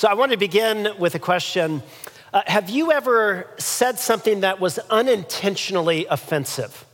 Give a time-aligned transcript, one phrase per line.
[0.00, 1.82] So I want to begin with a question
[2.32, 6.86] uh, Have you ever said something that was unintentionally offensive?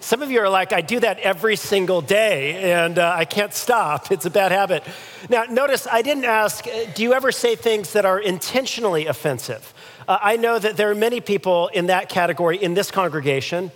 [0.00, 3.54] Some of you are like, I do that every single day and uh, I can't
[3.54, 4.10] stop.
[4.12, 4.84] It's a bad habit.
[5.30, 9.72] Now, notice I didn't ask, uh, do you ever say things that are intentionally offensive?
[10.06, 13.70] Uh, I know that there are many people in that category in this congregation.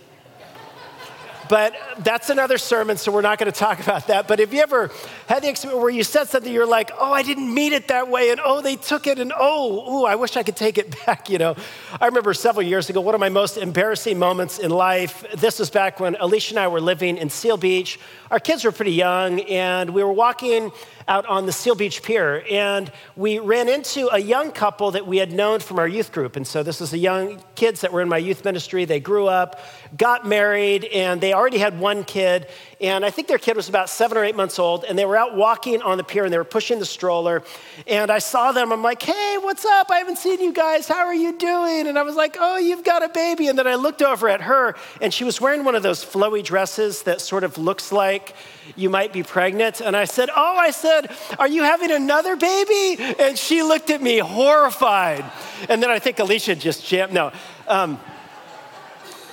[1.49, 4.27] But that's another sermon, so we're not going to talk about that.
[4.27, 4.91] But have you ever
[5.27, 8.07] had the experience where you said something, you're like, oh, I didn't mean it that
[8.07, 10.95] way, and oh, they took it, and oh, ooh, I wish I could take it
[11.05, 11.55] back, you know?
[11.99, 15.25] I remember several years ago, one of my most embarrassing moments in life.
[15.35, 17.99] This was back when Alicia and I were living in Seal Beach.
[18.29, 20.71] Our kids were pretty young, and we were walking
[21.07, 25.17] out on the Seal Beach Pier, and we ran into a young couple that we
[25.17, 26.35] had known from our youth group.
[26.35, 28.85] And so this was the young kids that were in my youth ministry.
[28.85, 29.59] They grew up,
[29.97, 32.47] got married, and they already had one kid.
[32.81, 35.17] And I think their kid was about seven or eight months old, and they were
[35.17, 37.43] out walking on the pier and they were pushing the stroller.
[37.87, 39.89] And I saw them, I'm like, hey, what's up?
[39.89, 40.87] I haven't seen you guys.
[40.87, 41.87] How are you doing?
[41.87, 43.47] And I was like, oh, you've got a baby.
[43.47, 46.43] And then I looked over at her, and she was wearing one of those flowy
[46.43, 48.35] dresses that sort of looks like
[48.75, 49.81] you might be pregnant.
[49.81, 53.15] And I said, oh, I said, are you having another baby?
[53.19, 55.25] And she looked at me horrified.
[55.67, 57.31] And then I think Alicia just jammed, no.
[57.67, 57.99] Um,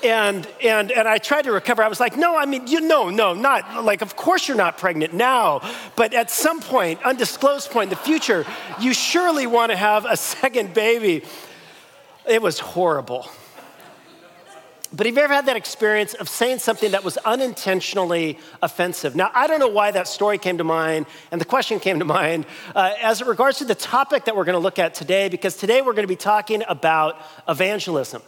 [0.07, 1.83] and, and, and I tried to recover.
[1.83, 4.79] I was like, no, I mean, you know, no, not like, of course you're not
[4.79, 5.61] pregnant now,
[5.97, 8.47] but at some point, undisclosed point in the future,
[8.81, 11.25] you surely want to have a second baby.
[12.29, 13.29] It was horrible.
[14.93, 19.17] But have you ever had that experience of saying something that was unintentionally offensive?
[19.17, 22.05] Now, I don't know why that story came to mind and the question came to
[22.05, 25.29] mind uh, as it regards to the topic that we're going to look at today,
[25.29, 28.23] because today we're going to be talking about evangelism.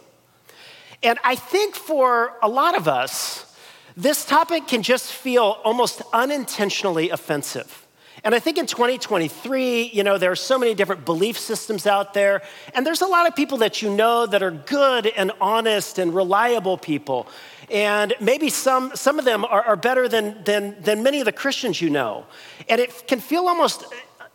[1.01, 3.45] And I think for a lot of us,
[3.95, 7.85] this topic can just feel almost unintentionally offensive.
[8.23, 12.13] And I think in 2023, you know, there are so many different belief systems out
[12.13, 12.41] there,
[12.73, 16.13] and there's a lot of people that you know that are good and honest and
[16.13, 17.27] reliable people.
[17.71, 21.31] And maybe some, some of them are, are better than, than, than many of the
[21.31, 22.25] Christians you know.
[22.67, 23.85] And it can feel almost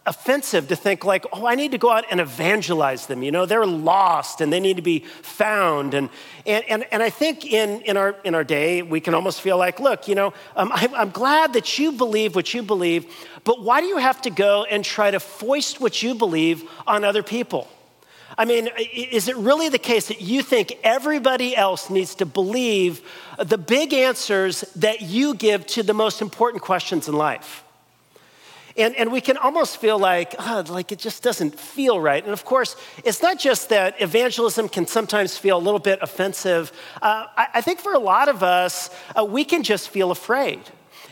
[0.06, 3.46] offensive to think like oh i need to go out and evangelize them you know?
[3.46, 5.94] They're lost and they need to be found.
[5.94, 6.10] And
[6.44, 9.56] and, and, and i think in, in, our, in our day we can almost feel
[9.56, 13.06] like look you know um, I, i'm glad that you believe what you believe
[13.44, 17.04] but why do you have to go and try to foist what you believe on
[17.04, 17.68] other people?
[18.36, 23.02] I mean, is it really the case that you think everybody else needs to believe
[23.38, 27.63] the big answers that you give to the most important questions in life?
[28.76, 32.22] And, and we can almost feel like, oh, like it just doesn't feel right.
[32.22, 32.74] And of course,
[33.04, 36.72] it's not just that evangelism can sometimes feel a little bit offensive.
[37.00, 40.60] Uh, I, I, think for a lot of us, uh, we can just feel afraid.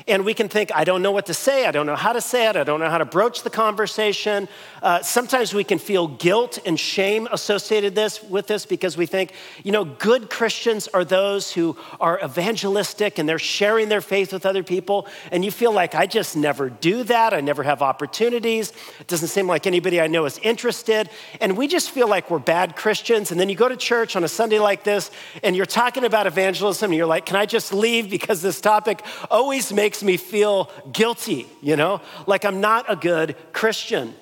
[0.06, 2.20] And we can think, I don't know what to say, I don't know how to
[2.20, 4.48] say it, I don't know how to broach the conversation.
[4.82, 9.32] Uh, sometimes we can feel guilt and shame associated this, with this because we think,
[9.62, 14.44] you know, good Christians are those who are evangelistic and they're sharing their faith with
[14.44, 15.06] other people.
[15.30, 19.28] And you feel like, I just never do that, I never have opportunities, it doesn't
[19.28, 21.10] seem like anybody I know is interested.
[21.40, 23.30] And we just feel like we're bad Christians.
[23.30, 25.10] And then you go to church on a Sunday like this
[25.42, 29.02] and you're talking about evangelism and you're like, can I just leave because this topic
[29.30, 34.14] always makes makes me feel guilty, you know, like I'm not a good Christian.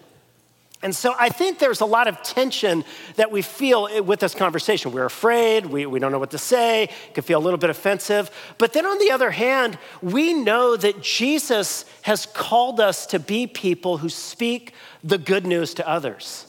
[0.82, 4.90] And so I think there's a lot of tension that we feel with this conversation.
[4.90, 7.70] We're afraid, we, we don't know what to say, it can feel a little bit
[7.70, 8.32] offensive.
[8.58, 13.46] But then on the other hand, we know that Jesus has called us to be
[13.46, 16.46] people who speak the good news to others.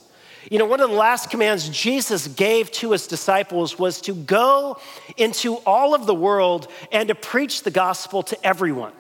[0.49, 4.79] You know, one of the last commands Jesus gave to his disciples was to go
[5.15, 8.93] into all of the world and to preach the gospel to everyone.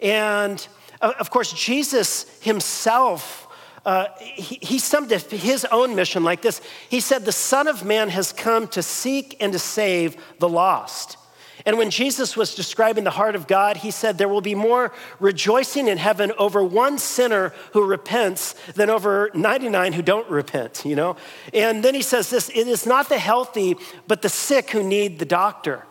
[0.00, 0.66] And
[1.00, 3.42] uh, of course, Jesus himself.
[3.84, 6.60] Uh, he, he summed his own mission like this.
[6.88, 11.18] He said, The Son of Man has come to seek and to save the lost.
[11.64, 14.92] And when Jesus was describing the heart of God, he said, There will be more
[15.18, 20.94] rejoicing in heaven over one sinner who repents than over 99 who don't repent, you
[20.94, 21.16] know?
[21.52, 23.76] And then he says this it is not the healthy,
[24.06, 25.84] but the sick who need the doctor.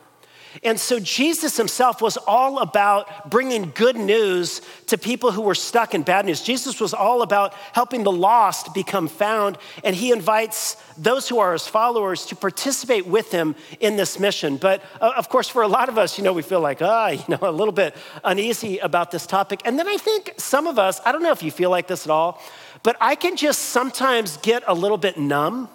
[0.63, 5.93] And so Jesus himself was all about bringing good news to people who were stuck
[5.93, 6.41] in bad news.
[6.41, 11.53] Jesus was all about helping the lost become found, and he invites those who are
[11.53, 14.57] his followers to participate with him in this mission.
[14.57, 17.09] But uh, of course, for a lot of us, you know, we feel like, ah,
[17.09, 19.61] you know, a little bit uneasy about this topic.
[19.65, 22.05] And then I think some of us, I don't know if you feel like this
[22.05, 22.41] at all,
[22.83, 25.69] but I can just sometimes get a little bit numb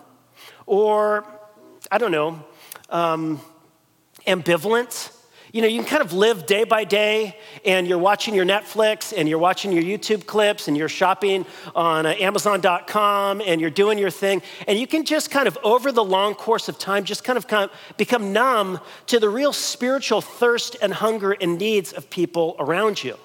[0.66, 1.24] or,
[1.90, 2.44] I don't know,
[2.88, 3.40] um,
[4.26, 5.12] ambivalent.
[5.52, 9.12] You know, you can kind of live day by day and you're watching your Netflix
[9.16, 11.44] and you're watching your YouTube clips and you're shopping
[11.74, 14.42] on uh, Amazon.com and you're doing your thing.
[14.68, 17.48] And you can just kind of, over the long course of time, just kind of,
[17.48, 22.54] kind of become numb to the real spiritual thirst and hunger and needs of people
[22.60, 23.16] around you.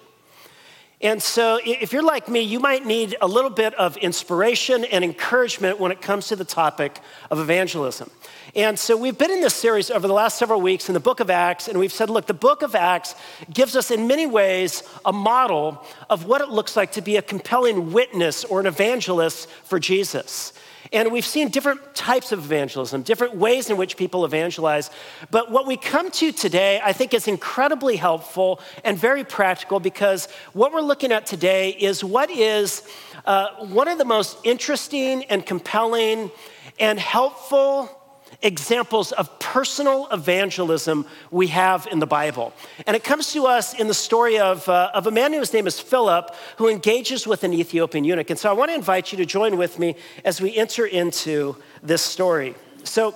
[1.06, 5.04] And so, if you're like me, you might need a little bit of inspiration and
[5.04, 7.00] encouragement when it comes to the topic
[7.30, 8.10] of evangelism.
[8.56, 11.20] And so we've been in this series over the last several weeks in the book
[11.20, 13.14] of Acts, and we've said, look, the book of Acts
[13.54, 17.22] gives us in many ways a model of what it looks like to be a
[17.22, 20.54] compelling witness or an evangelist for Jesus.
[20.94, 24.90] And we've seen different types of evangelism, different ways in which people evangelize.
[25.32, 30.28] But what we come to today, I think, is incredibly helpful and very practical because
[30.54, 32.84] what we're looking at today is what is
[33.26, 36.32] uh, one of the most interesting and compelling
[36.80, 38.05] and helpful
[38.42, 42.54] examples of personal evangelism we have in the Bible.
[42.86, 45.68] And it comes to us in the story of, uh, of a man whose name
[45.68, 48.30] is Philip, who engages with an Ethiopian eunuch.
[48.30, 51.56] And so I want to invite you to join with me as we enter into
[51.82, 52.56] this story.
[52.84, 53.16] So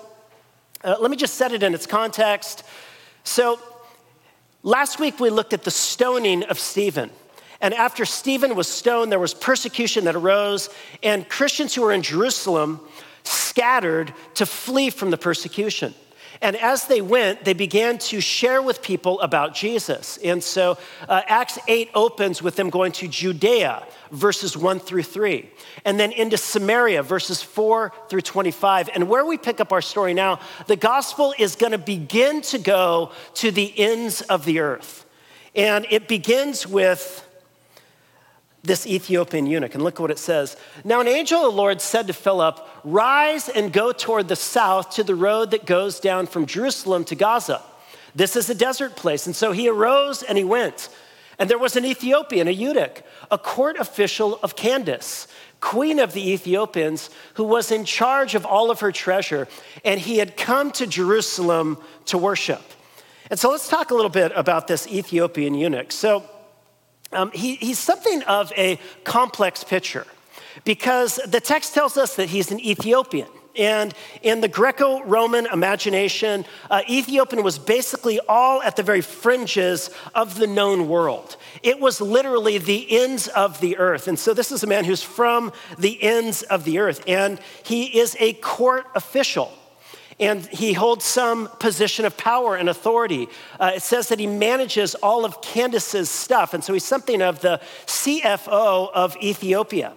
[0.83, 2.63] uh, let me just set it in its context.
[3.23, 3.59] So
[4.63, 7.11] last week we looked at the stoning of Stephen.
[7.61, 10.69] And after Stephen was stoned, there was persecution that arose,
[11.03, 12.79] and Christians who were in Jerusalem
[13.23, 15.93] scattered to flee from the persecution.
[16.41, 20.17] And as they went, they began to share with people about Jesus.
[20.23, 20.77] And so
[21.07, 25.49] uh, Acts 8 opens with them going to Judea, verses 1 through 3,
[25.83, 28.89] and then into Samaria, verses 4 through 25.
[28.95, 32.57] And where we pick up our story now, the gospel is going to begin to
[32.57, 35.05] go to the ends of the earth.
[35.55, 37.25] And it begins with
[38.63, 39.73] this Ethiopian eunuch.
[39.73, 40.57] And look at what it says.
[40.83, 44.91] Now, an angel of the Lord said to Philip, Rise and go toward the south
[44.91, 47.61] to the road that goes down from Jerusalem to Gaza.
[48.15, 49.25] This is a desert place.
[49.25, 50.89] And so he arose and he went.
[51.37, 53.01] And there was an Ethiopian, a eunuch,
[53.31, 55.27] a court official of Candace,
[55.61, 59.47] queen of the Ethiopians, who was in charge of all of her treasure.
[59.85, 61.77] And he had come to Jerusalem
[62.07, 62.61] to worship.
[63.29, 65.91] And so let's talk a little bit about this Ethiopian eunuch.
[65.91, 66.25] So,
[67.11, 70.05] um, he, he's something of a complex picture
[70.63, 73.27] because the text tells us that he's an Ethiopian.
[73.55, 79.89] And in the Greco Roman imagination, uh, Ethiopian was basically all at the very fringes
[80.13, 81.35] of the known world.
[81.63, 84.07] It was literally the ends of the earth.
[84.07, 87.99] And so this is a man who's from the ends of the earth, and he
[87.99, 89.51] is a court official
[90.19, 93.27] and he holds some position of power and authority.
[93.59, 97.39] Uh, it says that he manages all of Candace's stuff, and so he's something of
[97.41, 99.93] the CFO of Ethiopia.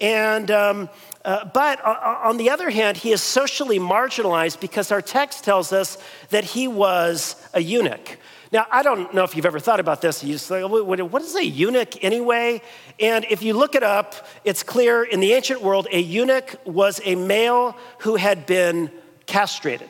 [0.00, 0.88] And um,
[1.24, 5.96] uh, but on the other hand, he is socially marginalized because our text tells us
[6.30, 8.18] that he was a eunuch.
[8.50, 10.22] Now, I don't know if you've ever thought about this.
[10.22, 12.60] You just like, what is a eunuch anyway?
[12.98, 17.00] And if you look it up, it's clear in the ancient world, a eunuch was
[17.04, 18.90] a male who had been
[19.32, 19.88] castrated.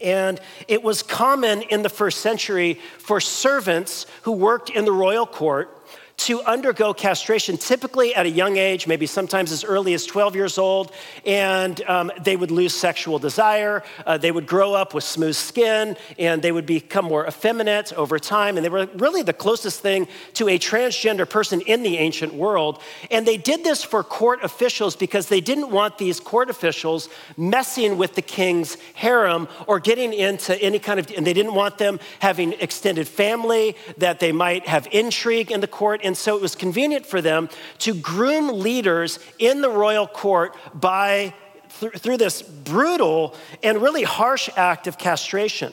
[0.00, 5.26] And it was common in the first century for servants who worked in the royal
[5.26, 5.83] court
[6.16, 10.58] to undergo castration, typically at a young age, maybe sometimes as early as 12 years
[10.58, 10.92] old,
[11.26, 13.82] and um, they would lose sexual desire.
[14.06, 18.18] Uh, they would grow up with smooth skin, and they would become more effeminate over
[18.18, 18.56] time.
[18.56, 22.80] And they were really the closest thing to a transgender person in the ancient world.
[23.10, 27.98] And they did this for court officials because they didn't want these court officials messing
[27.98, 31.98] with the king's harem or getting into any kind of, and they didn't want them
[32.20, 36.54] having extended family, that they might have intrigue in the court and so it was
[36.54, 41.34] convenient for them to groom leaders in the royal court by
[41.68, 45.72] through this brutal and really harsh act of castration.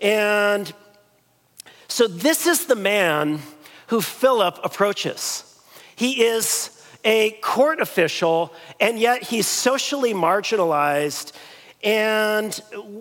[0.00, 0.72] And
[1.88, 3.40] so this is the man
[3.88, 5.42] who Philip approaches.
[5.96, 6.70] He is
[7.04, 11.32] a court official, and yet he's socially marginalized.
[11.82, 12.54] And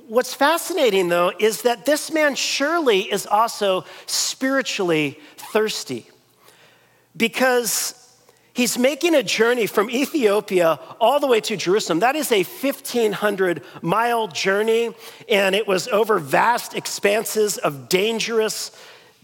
[0.07, 6.07] what's fascinating, though, is that this man surely is also spiritually thirsty
[7.15, 7.93] because
[8.53, 11.99] he's making a journey from Ethiopia all the way to Jerusalem.
[11.99, 14.93] That is a 1,500 mile journey,
[15.29, 18.71] and it was over vast expanses of dangerous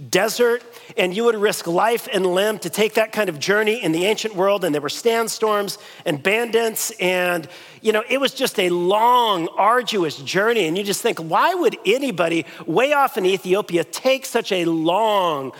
[0.09, 0.63] desert.
[0.97, 4.05] And you would risk life and limb to take that kind of journey in the
[4.05, 4.63] ancient world.
[4.65, 6.91] And there were sandstorms and bandits.
[6.99, 7.47] And,
[7.81, 10.65] you know, it was just a long, arduous journey.
[10.65, 15.51] And you just think, why would anybody way off in Ethiopia take such a long,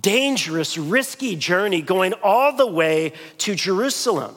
[0.00, 4.34] dangerous, risky journey going all the way to Jerusalem?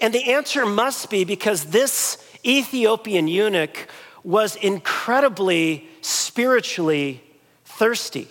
[0.00, 3.88] And the answer must be because this Ethiopian eunuch
[4.22, 7.22] was incredibly spiritually
[7.64, 8.28] thirsty.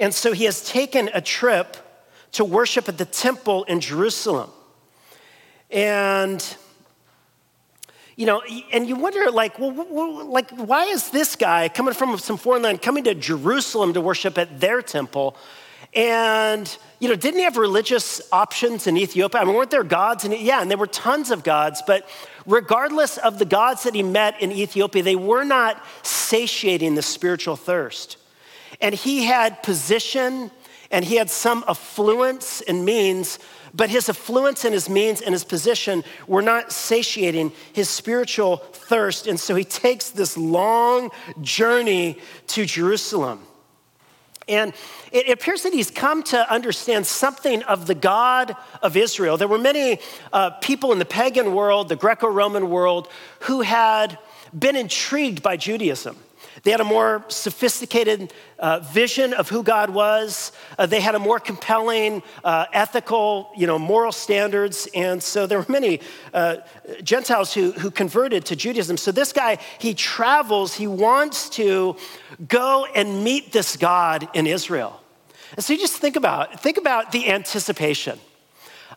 [0.00, 1.76] And so he has taken a trip
[2.32, 4.50] to worship at the temple in Jerusalem.
[5.70, 6.56] And
[8.16, 8.42] you know,
[8.72, 12.82] and you wonder, like, well, like, why is this guy coming from some foreign land
[12.82, 15.36] coming to Jerusalem to worship at their temple?
[15.94, 19.40] And, you know, didn't he have religious options in Ethiopia?
[19.40, 20.24] I mean, weren't there gods?
[20.24, 22.08] And yeah, and there were tons of gods, but
[22.46, 27.56] regardless of the gods that he met in Ethiopia, they were not satiating the spiritual
[27.56, 28.16] thirst.
[28.80, 30.50] And he had position
[30.90, 33.38] and he had some affluence and means
[33.74, 39.26] but his affluence and his means and his position were not satiating his spiritual thirst.
[39.26, 41.10] And so he takes this long
[41.40, 43.40] journey to Jerusalem.
[44.48, 44.74] And
[45.12, 49.36] it appears that he's come to understand something of the God of Israel.
[49.36, 50.00] There were many
[50.32, 53.08] uh, people in the pagan world, the Greco Roman world,
[53.40, 54.18] who had
[54.56, 56.16] been intrigued by Judaism.
[56.62, 60.52] They had a more sophisticated uh, vision of who God was.
[60.78, 64.88] Uh, they had a more compelling uh, ethical, you know, moral standards.
[64.94, 66.00] And so there were many
[66.32, 66.58] uh,
[67.02, 68.96] Gentiles who, who converted to Judaism.
[68.96, 71.96] So this guy, he travels, he wants to
[72.46, 75.00] go and meet this God in Israel.
[75.56, 78.20] And so you just think about, think about the anticipation.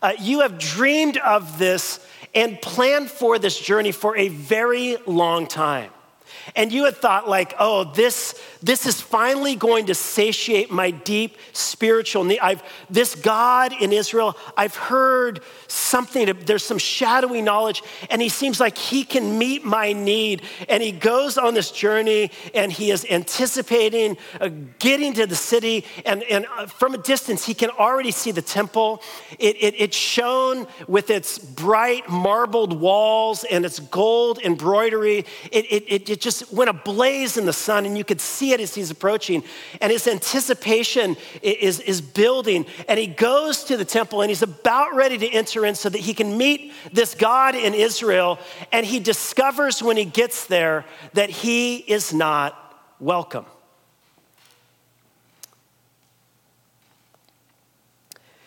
[0.03, 1.99] Uh, you have dreamed of this
[2.35, 5.89] and planned for this journey for a very long time
[6.55, 11.37] and you had thought like oh this this is finally going to satiate my deep
[11.53, 12.39] spiritual need.
[12.39, 18.59] I've this god in israel i've heard something there's some shadowy knowledge and he seems
[18.59, 20.43] like he can meet my need.
[20.69, 24.49] And he goes on this journey and he is anticipating uh,
[24.79, 28.41] getting to the city and, and uh, from a distance he can already see the
[28.41, 29.01] temple.
[29.39, 35.25] It, it, it shone with its bright marbled walls and its gold embroidery.
[35.51, 38.59] It, it, it just just went ablaze in the sun, and you could see it
[38.59, 39.43] as he's approaching.
[39.81, 42.65] And his anticipation is, is building.
[42.87, 45.99] And he goes to the temple and he's about ready to enter in so that
[45.99, 48.39] he can meet this God in Israel.
[48.71, 52.55] And he discovers when he gets there that he is not
[52.99, 53.45] welcome.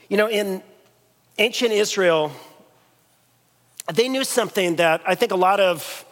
[0.08, 0.62] You know, in
[1.36, 2.32] ancient Israel,
[3.92, 6.04] they knew something that I think a lot of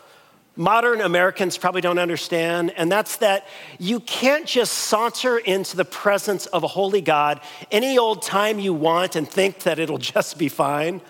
[0.56, 3.46] modern Americans probably don't understand, and that's that
[3.78, 8.72] you can't just saunter into the presence of a holy God any old time you
[8.72, 11.00] want and think that it'll just be fine.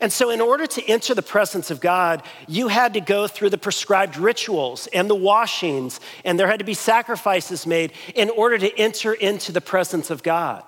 [0.00, 3.50] And so, in order to enter the presence of God, you had to go through
[3.50, 8.56] the prescribed rituals and the washings, and there had to be sacrifices made in order
[8.56, 10.64] to enter into the presence of God.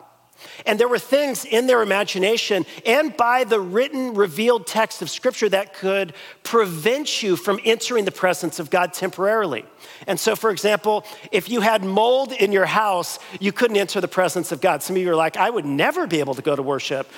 [0.66, 5.48] And there were things in their imagination and by the written, revealed text of Scripture
[5.48, 9.64] that could prevent you from entering the presence of God temporarily.
[10.06, 14.08] And so, for example, if you had mold in your house, you couldn't enter the
[14.08, 14.82] presence of God.
[14.82, 17.10] Some of you are like, I would never be able to go to worship.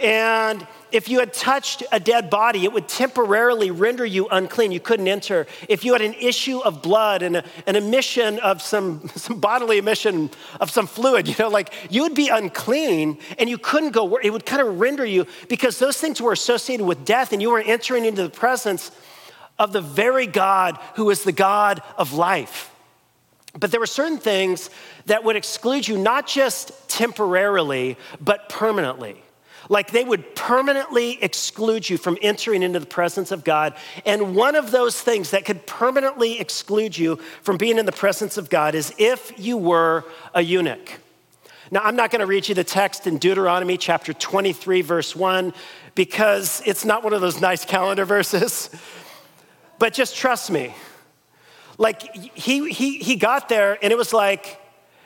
[0.00, 4.72] And if you had touched a dead body, it would temporarily render you unclean.
[4.72, 5.46] You couldn't enter.
[5.68, 9.78] If you had an issue of blood and a, an emission of some, some bodily
[9.78, 14.16] emission of some fluid, you know, like you would be unclean and you couldn't go,
[14.16, 17.50] it would kind of render you because those things were associated with death and you
[17.50, 18.90] were entering into the presence
[19.58, 22.70] of the very God who is the God of life.
[23.58, 24.70] But there were certain things
[25.06, 29.22] that would exclude you, not just temporarily, but permanently.
[29.68, 33.74] Like they would permanently exclude you from entering into the presence of God.
[34.06, 38.36] And one of those things that could permanently exclude you from being in the presence
[38.36, 41.00] of God is if you were a eunuch.
[41.70, 45.52] Now, I'm not going to read you the text in Deuteronomy chapter 23, verse 1,
[45.94, 48.70] because it's not one of those nice calendar verses.
[49.80, 50.74] But just trust me.
[51.76, 52.02] Like,
[52.34, 54.60] he, he, he got there, and it was like,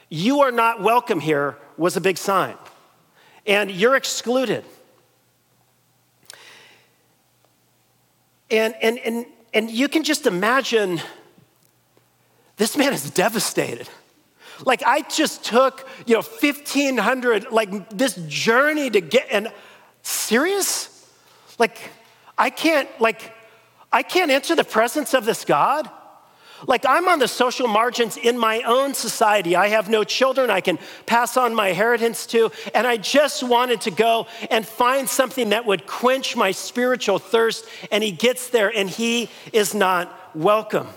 [0.08, 2.56] you are not welcome here, was a big sign
[3.46, 4.64] and you're excluded.
[8.50, 11.00] And, and, and, and you can just imagine
[12.56, 13.88] this man is devastated.
[14.64, 19.50] Like I just took, you know, 1500, like this journey to get, and
[20.02, 21.08] serious?
[21.58, 21.78] Like
[22.36, 23.34] I can't, like,
[23.90, 25.90] I can't enter the presence of this God?
[26.66, 29.56] Like, I'm on the social margins in my own society.
[29.56, 33.80] I have no children I can pass on my inheritance to, and I just wanted
[33.82, 37.66] to go and find something that would quench my spiritual thirst.
[37.90, 40.88] And he gets there, and he is not welcome.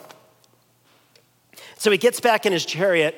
[1.78, 3.16] So he gets back in his chariot,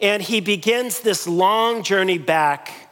[0.00, 2.83] and he begins this long journey back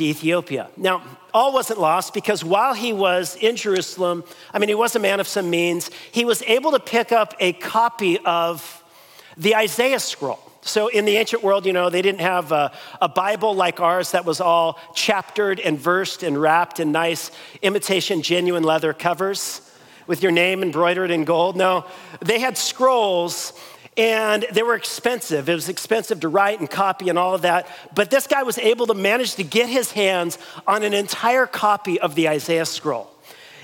[0.00, 0.68] to Ethiopia.
[0.76, 1.02] Now,
[1.32, 5.20] all wasn't lost because while he was in Jerusalem, I mean, he was a man
[5.20, 8.82] of some means, he was able to pick up a copy of
[9.36, 10.40] the Isaiah scroll.
[10.62, 14.10] So, in the ancient world, you know, they didn't have a, a, Bible like ours
[14.10, 17.30] that was all chaptered and versed and wrapped in nice
[17.62, 19.62] imitation, genuine leather covers
[20.06, 21.56] with your name embroidered in gold.
[21.56, 21.86] No,
[22.20, 23.52] they had scrolls
[23.96, 25.48] and they were expensive.
[25.48, 27.66] It was expensive to write and copy and all of that.
[27.94, 32.00] But this guy was able to manage to get his hands on an entire copy
[32.00, 33.10] of the Isaiah scroll.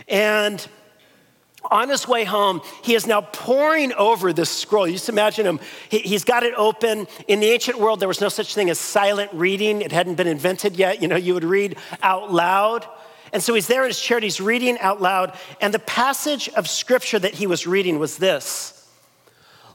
[0.08, 0.66] And
[1.70, 4.86] on his way home, he is now poring over this scroll.
[4.86, 7.06] You just imagine him, he, has got it open.
[7.28, 10.28] In the ancient world, there was no such thing as silent reading, it hadn't been
[10.28, 11.02] invented yet.
[11.02, 12.86] You know, you would read out loud.
[13.32, 15.36] And so he's there in his chair, he's reading out loud.
[15.60, 18.85] And the passage of scripture that he was reading was this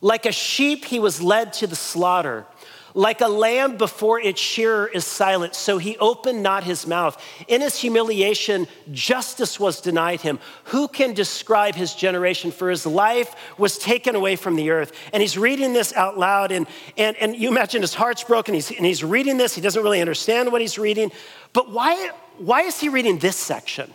[0.01, 2.45] Like a sheep, he was led to the slaughter.
[2.93, 7.23] Like a lamb before its shearer is silent, so he opened not his mouth.
[7.47, 10.39] In his humiliation, justice was denied him.
[10.65, 12.51] Who can describe his generation?
[12.51, 14.91] For his life was taken away from the earth.
[15.13, 16.67] And he's reading this out loud, and,
[16.97, 19.55] and, and you imagine his heart's broken, he's, and he's reading this.
[19.55, 21.11] He doesn't really understand what he's reading.
[21.53, 23.93] But why, why is he reading this section?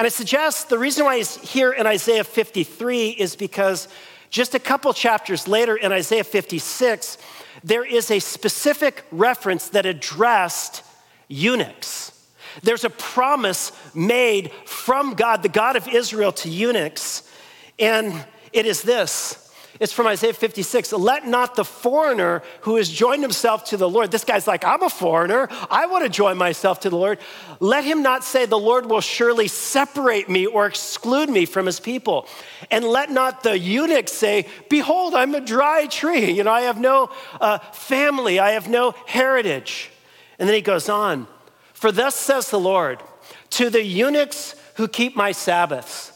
[0.00, 3.86] And I suggest the reason why he's here in Isaiah 53 is because
[4.30, 7.18] just a couple chapters later in Isaiah 56,
[7.62, 10.82] there is a specific reference that addressed
[11.28, 12.18] eunuchs.
[12.62, 17.30] There's a promise made from God, the God of Israel, to eunuchs,
[17.78, 19.49] and it is this
[19.80, 20.92] it's from Isaiah 56.
[20.92, 24.82] Let not the foreigner who has joined himself to the Lord, this guy's like, I'm
[24.82, 25.48] a foreigner.
[25.70, 27.18] I want to join myself to the Lord.
[27.60, 31.80] Let him not say, The Lord will surely separate me or exclude me from his
[31.80, 32.28] people.
[32.70, 36.30] And let not the eunuch say, Behold, I'm a dry tree.
[36.30, 37.10] You know, I have no
[37.40, 39.90] uh, family, I have no heritage.
[40.38, 41.26] And then he goes on,
[41.72, 43.02] For thus says the Lord,
[43.50, 46.12] to the eunuchs who keep my Sabbaths,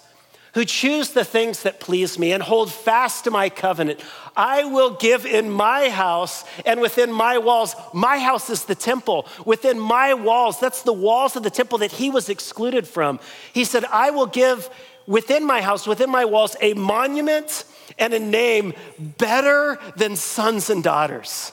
[0.54, 4.00] who choose the things that please me and hold fast to my covenant.
[4.36, 7.74] I will give in my house and within my walls.
[7.92, 9.26] My house is the temple.
[9.44, 13.20] Within my walls, that's the walls of the temple that he was excluded from.
[13.52, 14.70] He said, I will give
[15.06, 17.64] within my house, within my walls, a monument
[17.98, 21.52] and a name better than sons and daughters.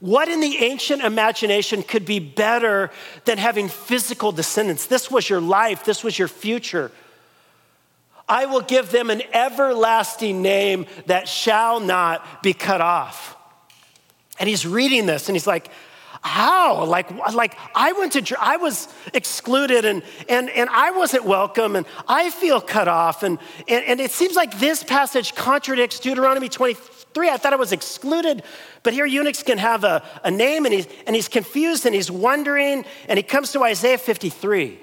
[0.00, 2.90] What in the ancient imagination could be better
[3.24, 4.86] than having physical descendants?
[4.86, 6.92] This was your life, this was your future.
[8.28, 13.36] I will give them an everlasting name that shall not be cut off.
[14.38, 15.70] And he's reading this and he's like,
[16.22, 16.84] how?
[16.84, 21.86] Like, like I went to, I was excluded and, and, and I wasn't welcome and
[22.06, 23.22] I feel cut off.
[23.22, 27.30] And, and, and it seems like this passage contradicts Deuteronomy 23.
[27.30, 28.42] I thought I was excluded,
[28.82, 32.10] but here eunuchs can have a, a name and he's, and he's confused and he's
[32.10, 32.84] wondering.
[33.08, 34.78] And he comes to Isaiah 53.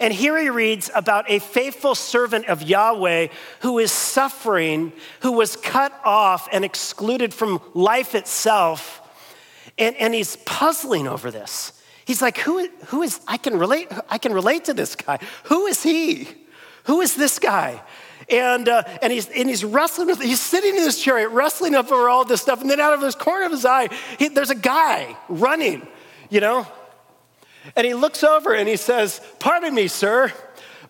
[0.00, 3.28] And here he reads about a faithful servant of Yahweh
[3.60, 9.00] who is suffering, who was cut off and excluded from life itself.
[9.78, 11.72] And, and he's puzzling over this.
[12.04, 15.18] He's like, who, who is, I can relate, I can relate to this guy.
[15.44, 16.28] Who is he?
[16.84, 17.80] Who is this guy?
[18.28, 22.08] And, uh, and, he's, and he's wrestling with, he's sitting in his chariot, wrestling over
[22.08, 22.60] all this stuff.
[22.60, 25.86] And then out of his corner of his eye, he, there's a guy running,
[26.30, 26.66] you know,
[27.76, 30.32] and he looks over and he says, Pardon me, sir,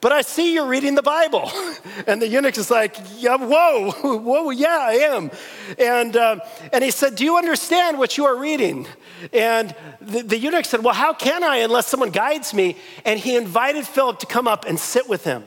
[0.00, 1.50] but I see you're reading the Bible.
[2.06, 5.30] And the eunuch is like, yeah, Whoa, whoa, yeah, I am.
[5.78, 6.40] And, uh,
[6.72, 8.86] and he said, Do you understand what you are reading?
[9.32, 12.76] And the, the eunuch said, Well, how can I unless someone guides me?
[13.04, 15.44] And he invited Philip to come up and sit with him.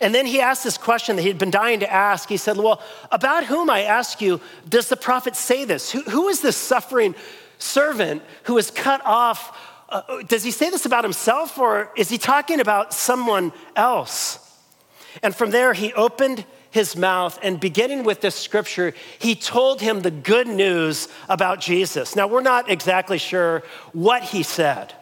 [0.00, 2.28] And then he asked this question that he'd been dying to ask.
[2.28, 5.92] He said, Well, about whom I ask you, does the prophet say this?
[5.92, 7.14] who, who is this suffering
[7.58, 9.56] servant who is cut off
[9.88, 14.38] uh, does he say this about himself or is he talking about someone else?
[15.22, 20.00] And from there, he opened his mouth and beginning with this scripture, he told him
[20.00, 22.14] the good news about Jesus.
[22.14, 24.92] Now, we're not exactly sure what he said,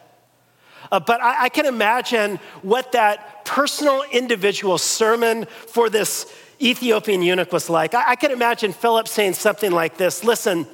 [0.93, 7.53] uh, but I, I can imagine what that personal individual sermon for this Ethiopian eunuch
[7.53, 7.93] was like.
[7.93, 10.69] I, I can imagine Philip saying something like this Listen,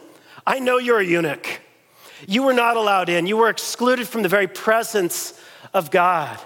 [0.47, 1.61] I know you're a eunuch.
[2.27, 3.27] You were not allowed in.
[3.27, 5.39] You were excluded from the very presence
[5.73, 6.39] of God.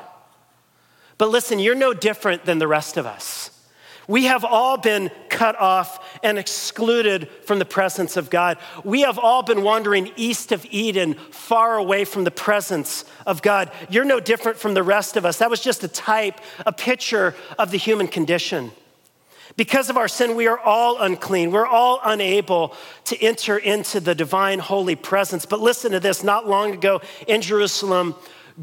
[1.19, 3.51] But listen, you're no different than the rest of us.
[4.07, 8.59] We have all been cut off and excluded from the presence of God.
[8.85, 13.71] We have all been wandering east of Eden, far away from the presence of God.
[13.89, 15.39] You're no different from the rest of us.
[15.39, 18.73] That was just a type, a picture of the human condition.
[19.57, 21.51] Because of our sin, we are all unclean.
[21.51, 25.47] We're all unable to enter into the divine holy presence.
[25.47, 28.15] But listen to this not long ago in Jerusalem,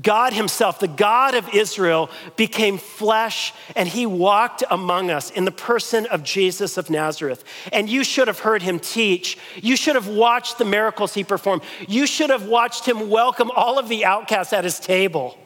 [0.01, 5.51] God Himself, the God of Israel, became flesh and He walked among us in the
[5.51, 7.43] person of Jesus of Nazareth.
[7.73, 9.37] And you should have heard Him teach.
[9.57, 11.63] You should have watched the miracles He performed.
[11.87, 15.37] You should have watched Him welcome all of the outcasts at His table.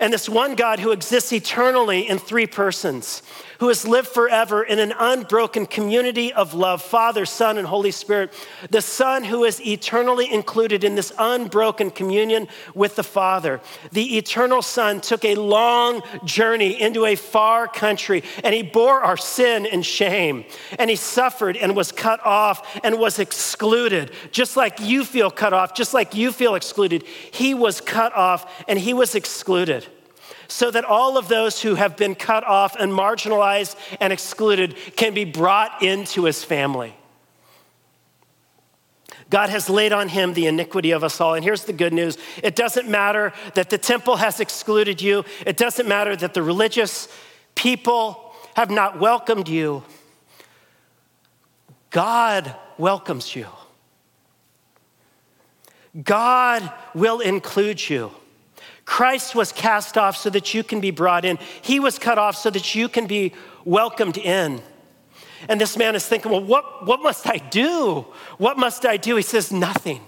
[0.00, 3.22] And this one God who exists eternally in three persons
[3.62, 8.34] who has lived forever in an unbroken community of love Father, Son, and Holy Spirit.
[8.70, 13.60] The Son who is eternally included in this unbroken communion with the Father.
[13.92, 19.16] The eternal Son took a long journey into a far country and he bore our
[19.16, 20.44] sin and shame.
[20.76, 24.10] And he suffered and was cut off and was excluded.
[24.32, 28.64] Just like you feel cut off, just like you feel excluded, he was cut off
[28.66, 29.86] and he was excluded
[30.52, 35.14] so that all of those who have been cut off and marginalized and excluded can
[35.14, 36.94] be brought into his family.
[39.30, 41.32] God has laid on him the iniquity of us all.
[41.32, 45.56] And here's the good news it doesn't matter that the temple has excluded you, it
[45.56, 47.08] doesn't matter that the religious
[47.54, 49.82] people have not welcomed you.
[51.88, 53.46] God welcomes you.
[56.04, 58.12] God will include you.
[58.84, 61.38] Christ was cast off so that you can be brought in.
[61.62, 63.32] He was cut off so that you can be
[63.64, 64.60] welcomed in.
[65.48, 68.06] And this man is thinking, well, what, what must I do?
[68.38, 69.16] What must I do?
[69.16, 70.00] He says, nothing.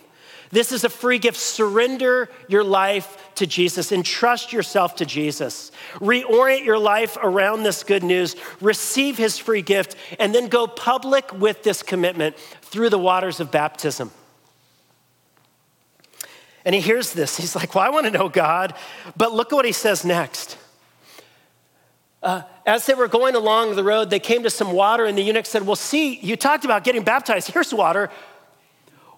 [0.50, 1.36] This is a free gift.
[1.36, 3.90] Surrender your life to Jesus.
[3.90, 5.72] Entrust yourself to Jesus.
[5.94, 8.36] Reorient your life around this good news.
[8.60, 13.50] Receive his free gift, and then go public with this commitment through the waters of
[13.50, 14.12] baptism.
[16.64, 17.36] And he hears this.
[17.36, 18.74] He's like, Well, I want to know God.
[19.16, 20.56] But look at what he says next.
[22.22, 25.22] Uh, as they were going along the road, they came to some water, and the
[25.22, 27.50] eunuch said, Well, see, you talked about getting baptized.
[27.50, 28.10] Here's water.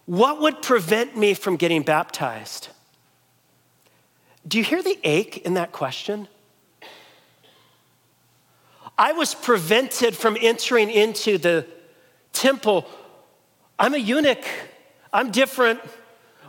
[0.06, 2.68] What would prevent me from getting baptized?
[4.46, 6.28] Do you hear the ache in that question?
[8.98, 11.66] I was prevented from entering into the
[12.32, 12.86] temple.
[13.78, 14.46] I'm a eunuch,
[15.12, 15.80] I'm different.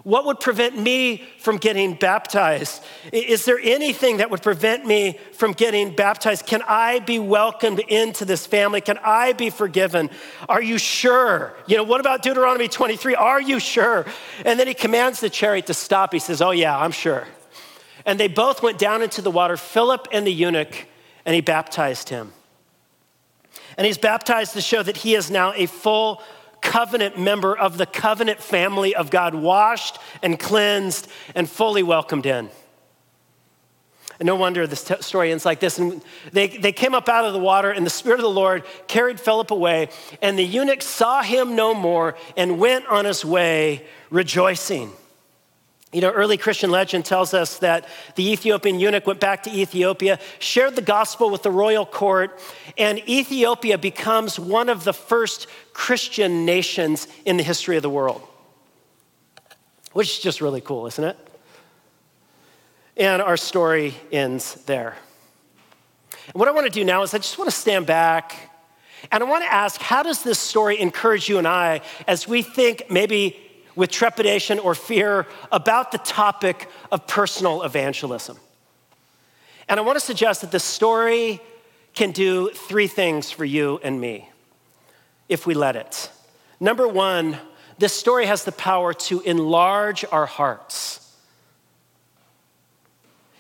[0.04, 2.84] What would prevent me from getting baptized?
[3.12, 6.46] Is there anything that would prevent me from getting baptized?
[6.46, 8.82] Can I be welcomed into this family?
[8.82, 10.10] Can I be forgiven?
[10.48, 11.56] Are you sure?
[11.68, 13.16] You know, what about Deuteronomy 23?
[13.16, 14.06] Are you sure?
[14.46, 16.14] And then he commands the chariot to stop.
[16.14, 17.28] He says, Oh, yeah, I'm sure.
[18.06, 20.88] And they both went down into the water, Philip and the eunuch,
[21.26, 22.32] and he baptized him.
[23.78, 26.24] And he's baptized to show that he is now a full
[26.68, 32.50] covenant member of the covenant family of God, washed and cleansed and fully welcomed in.
[34.20, 35.78] And no wonder the story ends like this.
[35.78, 36.02] And
[36.34, 39.20] they, they came up out of the water, and the Spirit of the Lord carried
[39.20, 39.90] Philip away,
[40.22, 44.92] and the eunuch saw him no more and went on his way rejoicing.
[45.98, 50.20] You know, early Christian legend tells us that the Ethiopian eunuch went back to Ethiopia,
[50.38, 52.40] shared the gospel with the royal court,
[52.78, 58.22] and Ethiopia becomes one of the first Christian nations in the history of the world.
[59.94, 61.18] Which is just really cool, isn't it?
[62.96, 64.98] And our story ends there.
[66.28, 68.52] And what I want to do now is I just want to stand back
[69.12, 72.44] and I want to ask how does this story encourage you and I as we
[72.44, 73.47] think maybe
[73.78, 78.38] with trepidation or fear about the topic of personal evangelism.
[79.70, 81.40] And I want to suggest that this story
[81.94, 84.30] can do three things for you and me
[85.30, 86.12] if we let it.
[86.60, 87.38] Number one,
[87.78, 91.04] this story has the power to enlarge our hearts.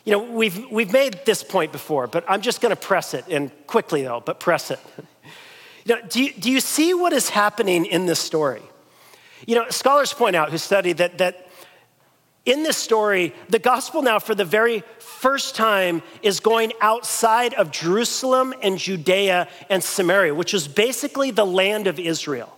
[0.05, 3.25] You know, we've, we've made this point before, but I'm just going to press it,
[3.29, 4.79] and quickly though, but press it.
[5.85, 8.61] You know, do, you, do you see what is happening in this story?
[9.45, 11.47] You know, scholars point out who study that, that
[12.45, 17.71] in this story, the gospel now, for the very first time, is going outside of
[17.71, 22.57] Jerusalem and Judea and Samaria, which is basically the land of Israel.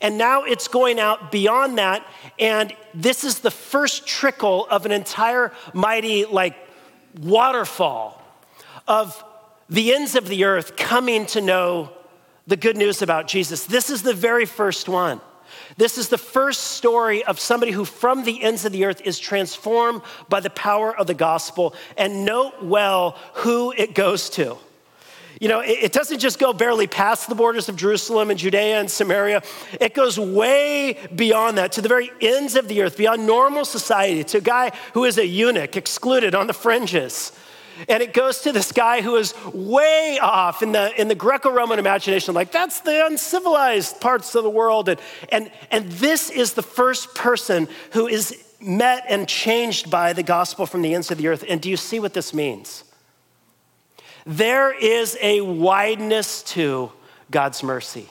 [0.00, 2.06] And now it's going out beyond that,
[2.38, 6.56] and this is the first trickle of an entire mighty, like,
[7.20, 8.20] waterfall
[8.88, 9.22] of
[9.68, 11.90] the ends of the earth coming to know
[12.46, 13.64] the good news about Jesus.
[13.64, 15.20] This is the very first one.
[15.76, 19.18] This is the first story of somebody who, from the ends of the earth, is
[19.18, 21.74] transformed by the power of the gospel.
[21.96, 24.56] And note well who it goes to.
[25.40, 28.88] You know, it doesn't just go barely past the borders of Jerusalem and Judea and
[28.88, 29.42] Samaria.
[29.80, 34.22] It goes way beyond that to the very ends of the earth, beyond normal society,
[34.22, 37.32] to a guy who is a eunuch, excluded on the fringes,
[37.88, 41.50] And it goes to this guy who is way off in the, in the Greco
[41.50, 44.88] Roman imagination, like, that's the uncivilized parts of the world.
[44.88, 50.22] And, and, and this is the first person who is met and changed by the
[50.22, 51.44] gospel from the ends of the earth.
[51.48, 52.84] And do you see what this means?
[54.24, 56.92] There is a wideness to
[57.30, 58.08] God's mercy.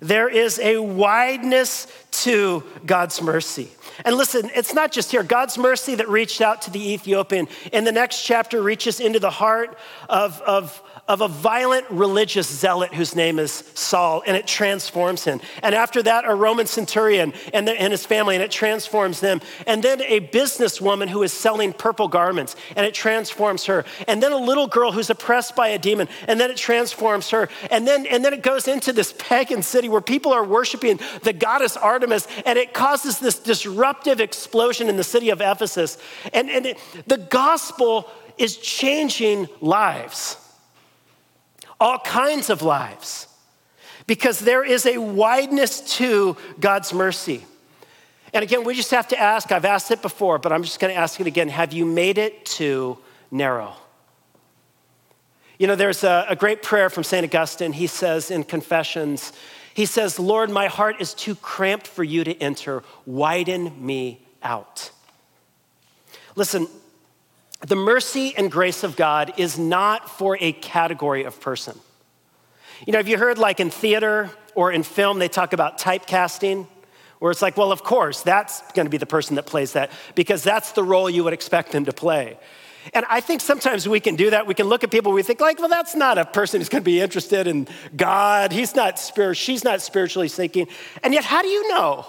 [0.00, 1.86] There is a wideness
[2.26, 3.70] to God's mercy.
[4.04, 5.22] And listen, it's not just here.
[5.22, 9.30] God's mercy that reached out to the Ethiopian in the next chapter reaches into the
[9.30, 15.22] heart of, of, of a violent religious zealot whose name is Saul, and it transforms
[15.22, 15.40] him.
[15.62, 19.40] And after that, a Roman centurion and, the, and his family, and it transforms them.
[19.68, 23.84] And then a businesswoman who is selling purple garments, and it transforms her.
[24.08, 27.48] And then a little girl who's oppressed by a demon, and then it transforms her.
[27.70, 31.32] And then, and then it goes into this pagan city where people are worshiping the
[31.32, 35.98] goddess Artemis, and it causes this disruptive explosion in the city of Ephesus.
[36.32, 40.36] And, and it, the gospel is changing lives
[41.80, 43.28] all kinds of lives
[44.06, 47.44] because there is a wideness to God's mercy.
[48.32, 50.92] And again, we just have to ask I've asked it before, but I'm just going
[50.92, 52.98] to ask it again have you made it too
[53.30, 53.74] narrow?
[55.58, 57.24] You know, there's a, a great prayer from St.
[57.24, 57.72] Augustine.
[57.72, 59.32] He says in Confessions,
[59.72, 62.82] he says, Lord, my heart is too cramped for you to enter.
[63.06, 64.90] Widen me out.
[66.34, 66.68] Listen,
[67.60, 71.78] the mercy and grace of God is not for a category of person.
[72.86, 76.66] You know, have you heard like in theater or in film, they talk about typecasting,
[77.18, 80.42] where it's like, well, of course, that's gonna be the person that plays that because
[80.42, 82.38] that's the role you would expect them to play.
[82.94, 84.46] And I think sometimes we can do that.
[84.46, 86.82] We can look at people, we think, like, well, that's not a person who's gonna
[86.82, 87.66] be interested in
[87.96, 88.52] God.
[88.52, 90.68] He's not spiritual, she's not spiritually thinking.
[91.02, 92.06] And yet, how do you know?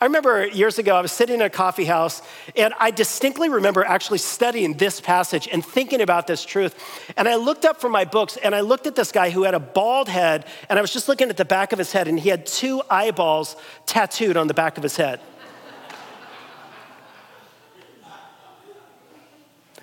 [0.00, 2.20] I remember years ago, I was sitting in a coffee house,
[2.56, 6.74] and I distinctly remember actually studying this passage and thinking about this truth.
[7.16, 9.54] And I looked up from my books, and I looked at this guy who had
[9.54, 12.18] a bald head, and I was just looking at the back of his head, and
[12.18, 15.20] he had two eyeballs tattooed on the back of his head.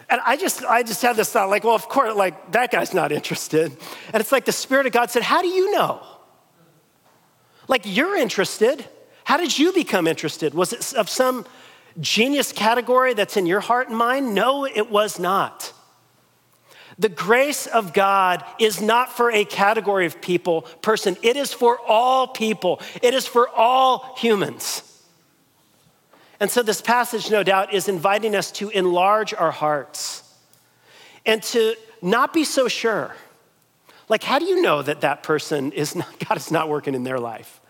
[0.09, 2.93] And I just, I just had this thought, like, well, of course, like, that guy's
[2.93, 3.71] not interested.
[4.11, 6.05] And it's like the Spirit of God said, How do you know?
[7.69, 8.85] Like, you're interested.
[9.23, 10.53] How did you become interested?
[10.53, 11.45] Was it of some
[11.99, 14.33] genius category that's in your heart and mind?
[14.33, 15.73] No, it was not.
[16.99, 21.17] The grace of God is not for a category of people, person.
[21.21, 22.81] It is for all people.
[23.01, 24.83] It is for all humans.
[26.39, 30.23] And so this passage, no doubt, is inviting us to enlarge our hearts
[31.25, 33.15] and to not be so sure.
[34.09, 37.03] Like, how do you know that that person is not, God is not working in
[37.03, 37.60] their life?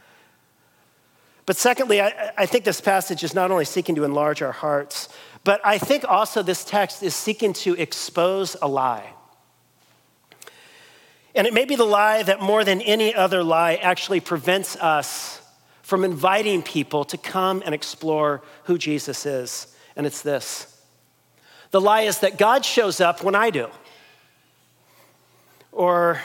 [1.51, 5.09] But secondly, I, I think this passage is not only seeking to enlarge our hearts,
[5.43, 9.11] but I think also this text is seeking to expose a lie.
[11.35, 15.41] And it may be the lie that more than any other lie actually prevents us
[15.81, 19.75] from inviting people to come and explore who Jesus is.
[19.97, 20.81] And it's this
[21.71, 23.67] the lie is that God shows up when I do,
[25.73, 26.21] or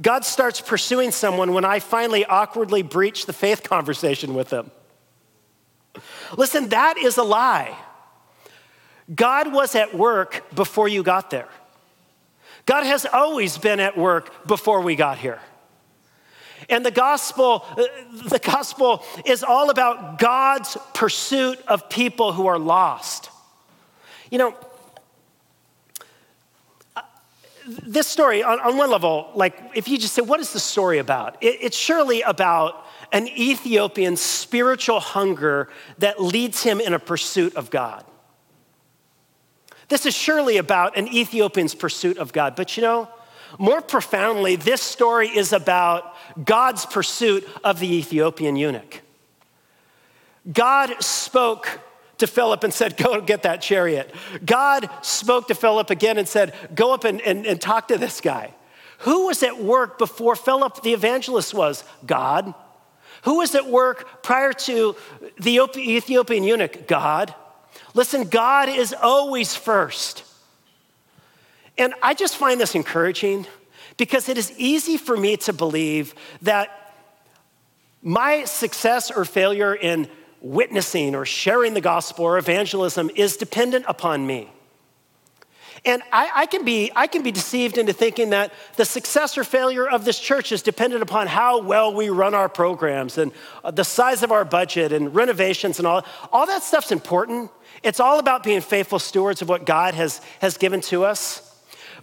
[0.00, 4.70] God starts pursuing someone when I finally awkwardly breach the faith conversation with them.
[6.36, 7.76] Listen, that is a lie.
[9.14, 11.48] God was at work before you got there.
[12.66, 15.40] God has always been at work before we got here.
[16.68, 17.84] And the gospel, uh,
[18.28, 23.30] the gospel is all about God's pursuit of people who are lost.
[24.30, 24.56] You know,
[27.68, 30.98] this story, on, on, one level, like if you just say, what is the story
[30.98, 31.36] about?
[31.42, 37.70] It, it's surely about an Ethiopian spiritual hunger that leads him in a pursuit of
[37.70, 38.04] God.
[39.88, 42.56] This is surely about an Ethiopian's pursuit of God.
[42.56, 43.08] But you know,
[43.58, 49.02] more profoundly, this story is about God's pursuit of the Ethiopian eunuch.
[50.50, 51.80] God spoke
[52.18, 54.14] to Philip and said, Go get that chariot.
[54.44, 58.20] God spoke to Philip again and said, Go up and, and, and talk to this
[58.20, 58.54] guy.
[58.98, 61.84] Who was at work before Philip the evangelist was?
[62.04, 62.52] God.
[63.22, 64.96] Who was at work prior to
[65.38, 66.86] the Ethiopian eunuch?
[66.86, 67.34] God.
[67.94, 70.24] Listen, God is always first.
[71.76, 73.46] And I just find this encouraging
[73.96, 76.94] because it is easy for me to believe that
[78.02, 80.08] my success or failure in
[80.40, 84.50] witnessing or sharing the gospel or evangelism is dependent upon me.
[85.84, 89.44] And I, I, can be, I can be deceived into thinking that the success or
[89.44, 93.70] failure of this church is dependent upon how well we run our programs and uh,
[93.70, 96.04] the size of our budget and renovations and all.
[96.32, 97.50] All that stuff's important.
[97.82, 101.44] It's all about being faithful stewards of what God has, has given to us.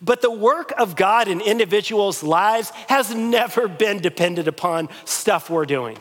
[0.02, 5.66] But the work of God in individuals' lives has never been dependent upon stuff we're
[5.66, 5.98] doing.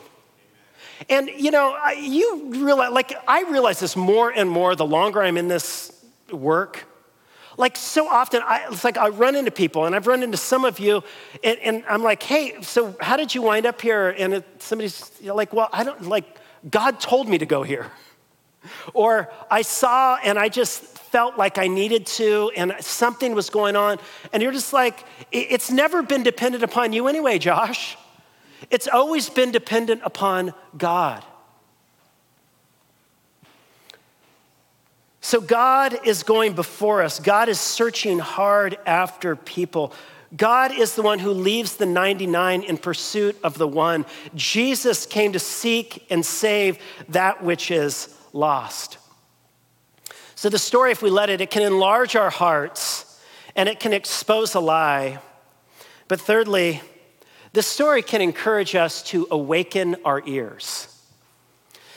[1.09, 5.37] And you know, you realize, like, I realize this more and more the longer I'm
[5.37, 5.91] in this
[6.31, 6.85] work.
[7.57, 10.65] Like, so often, I, it's like I run into people, and I've run into some
[10.65, 11.03] of you,
[11.43, 14.09] and, and I'm like, hey, so how did you wind up here?
[14.09, 16.25] And it, somebody's like, well, I don't, like,
[16.69, 17.91] God told me to go here.
[18.95, 23.75] Or I saw and I just felt like I needed to, and something was going
[23.75, 23.99] on.
[24.33, 27.95] And you're just like, it's never been dependent upon you anyway, Josh.
[28.69, 31.23] It's always been dependent upon God.
[35.21, 37.19] So God is going before us.
[37.19, 39.91] God is searching hard after people.
[40.37, 44.05] God is the one who leaves the 99 in pursuit of the one.
[44.35, 46.77] Jesus came to seek and save
[47.09, 48.97] that which is lost.
[50.35, 53.19] So, the story, if we let it, it can enlarge our hearts
[53.55, 55.19] and it can expose a lie.
[56.07, 56.81] But thirdly,
[57.55, 60.89] this story can encourage us to awaken our ears,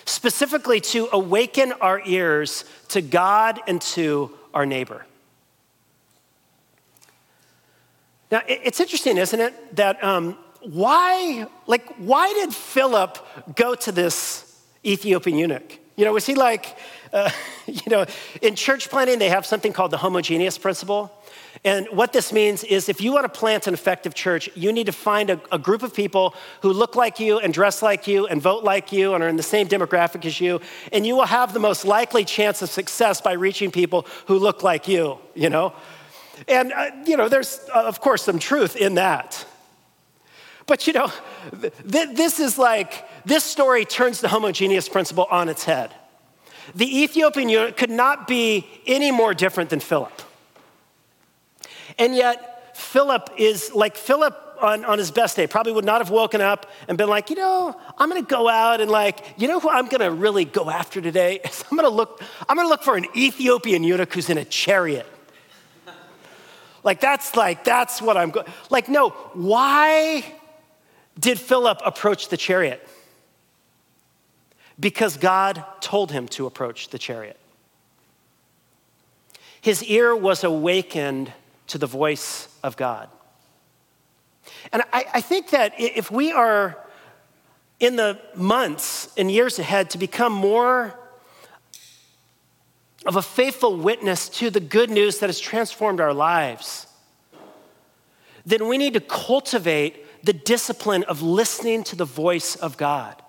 [0.05, 5.05] specifically to awaken our ears to God and to our neighbor.
[8.31, 13.19] Now, it's interesting, isn't it, that um, why, like, why did Philip
[13.57, 15.79] go to this Ethiopian eunuch?
[15.97, 16.79] You know, was he like,
[17.13, 17.31] uh,
[17.67, 18.07] you know,
[18.43, 21.13] in church planting, they have something called the homogeneous principle.
[21.65, 24.87] And what this means is if you want to plant an effective church, you need
[24.87, 28.27] to find a, a, group of people who look like you and dress like you
[28.27, 30.61] and vote like you and are in the same demographic as you.
[30.93, 34.63] And you will have the most likely chance of success by reaching people who look
[34.63, 35.73] like you, you know?
[36.47, 39.45] And, uh, you know, there's, uh, of course, some truth in that.
[40.67, 41.11] But, you know,
[41.61, 45.93] th- this is like, this story turns the homogeneous principle on its head.
[46.75, 50.23] The Ethiopian eunuch could not be any more different than Philip.
[51.99, 56.11] And yet, Philip is like Philip on, on his best day probably would not have
[56.11, 59.61] woken up and been like, you know, I'm gonna go out and like, you know
[59.61, 61.41] who I'm gonna really go after today?
[61.71, 65.07] I'm gonna look, I'm gonna look for an Ethiopian eunuch who's in a chariot.
[66.85, 68.47] Like that's like, that's what I'm going.
[68.71, 70.25] Like, no, why
[71.19, 72.87] did Philip approach the chariot?
[74.79, 77.39] Because God told him to approach the chariot.
[79.61, 81.33] His ear was awakened
[81.69, 83.09] to the voice of God.
[84.73, 86.79] And I, I think that if we are
[87.81, 90.99] in the months and years ahead to become more
[93.07, 96.87] of a faithful witness to the good news that has transformed our lives,
[98.45, 103.23] then we need to cultivate the discipline of listening to the voice of God.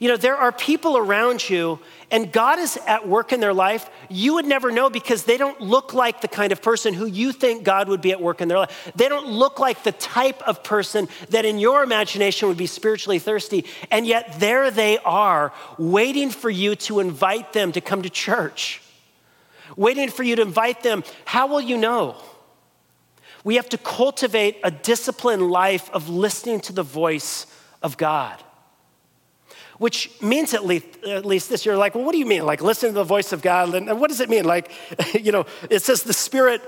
[0.00, 1.78] You know, there are people around you,
[2.10, 3.88] and God is at work in their life.
[4.08, 7.30] You would never know because they don't look like the kind of person who you
[7.30, 8.92] think God would be at work in their life.
[8.96, 13.20] They don't look like the type of person that in your imagination would be spiritually
[13.20, 13.66] thirsty.
[13.90, 18.82] And yet, there they are, waiting for you to invite them to come to church,
[19.76, 21.04] waiting for you to invite them.
[21.24, 22.16] How will you know?
[23.44, 27.46] We have to cultivate a disciplined life of listening to the voice
[27.82, 28.42] of God
[29.78, 32.46] which means at least, at least this year, like, well, what do you mean?
[32.46, 33.74] Like, listen to the voice of God.
[33.74, 34.44] And what does it mean?
[34.44, 34.70] Like,
[35.14, 36.62] you know, it says the Spirit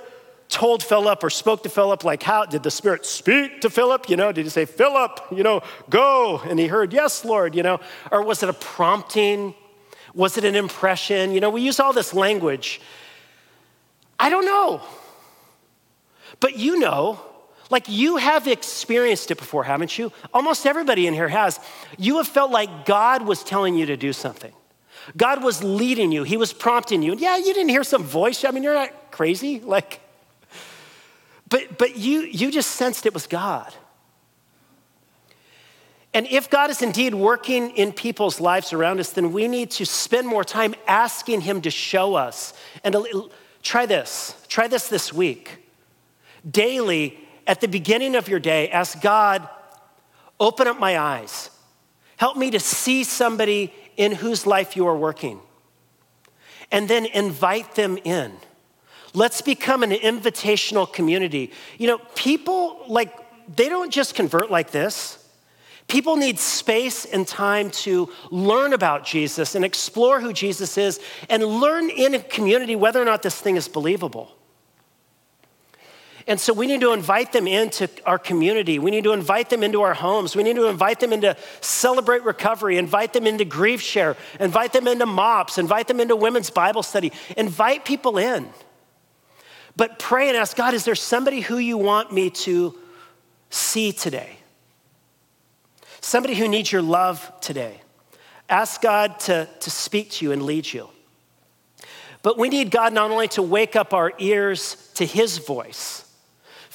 [0.49, 4.09] told Philip or spoke to Philip, like, how did the Spirit speak to Philip?
[4.09, 6.41] You know, did he say, Philip, you know, go?
[6.45, 9.55] And he heard, yes, Lord, you know, or was it a prompting?
[10.15, 11.33] Was it an impression?
[11.33, 12.81] You know, we use all this language.
[14.19, 14.83] I don't know.
[16.41, 17.21] But you know,
[17.71, 20.13] like you have experienced it before, haven't you?
[20.33, 21.59] Almost everybody in here has.
[21.99, 24.53] You have felt like God was telling you to do something.
[25.17, 27.13] God was leading you, He was prompting you.
[27.13, 28.45] And yeah, you didn't hear some voice.
[28.45, 29.61] I mean, you're not crazy.
[29.65, 30.01] Like,
[31.49, 33.73] but but you you just sensed it was God.
[36.17, 39.85] And if God is indeed working in people's lives around us, then we need to
[39.85, 42.55] spend more time asking Him to show us.
[42.83, 43.31] And to,
[43.63, 44.35] try this.
[44.49, 45.59] Try this this week.
[46.51, 49.49] Daily, at the beginning of your day, ask God,
[50.41, 51.51] open up my eyes.
[52.17, 55.41] Help me to see somebody in whose life you are working.
[56.73, 58.33] And then invite them in.
[59.15, 61.53] Let's become an invitational community.
[61.79, 63.15] You know, people like,
[63.55, 65.23] they don't just convert like this.
[65.89, 71.45] People need space and time to learn about Jesus and explore who Jesus is and
[71.45, 74.36] learn in a community whether or not this thing is believable.
[76.29, 78.81] And so we need to invite them into our community.
[78.81, 80.35] We need to invite them into our homes.
[80.35, 84.89] We need to invite them into Celebrate Recovery, invite them into Grief Share, invite them
[84.89, 87.13] into MOPS, invite them into Women's Bible Study.
[87.37, 88.49] Invite people in.
[89.77, 92.77] But pray and ask God, is there somebody who you want me to
[93.51, 94.39] see today?
[96.01, 97.81] Somebody who needs your love today.
[98.49, 100.89] Ask God to, to speak to you and lead you.
[102.23, 106.06] But we need God not only to wake up our ears to his voice.